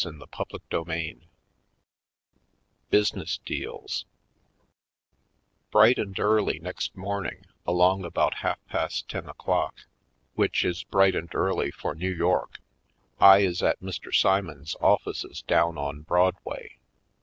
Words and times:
Poindexter, 0.01 0.25
Colored 0.31 0.61
CHAPTER 0.71 0.93
XII 0.93 1.27
Business 2.89 3.37
Deals 3.45 4.05
BRIGHT 5.69 5.99
and 5.99 6.19
early 6.19 6.57
next 6.57 6.95
morning, 6.97 7.45
along 7.67 8.03
about 8.03 8.37
half 8.37 8.57
past 8.65 9.07
ten 9.07 9.29
o'clock, 9.29 9.81
which 10.33 10.65
is 10.65 10.81
bright 10.85 11.13
and 11.13 11.29
early 11.35 11.69
for 11.69 11.93
New 11.93 12.09
York, 12.11 12.57
I 13.19 13.41
is 13.41 13.61
at 13.61 13.79
Mr. 13.79 14.11
Simons' 14.11 14.75
offices 14.81 15.43
down 15.43 15.77
on 15.77 16.01
Broadway. 16.01 16.79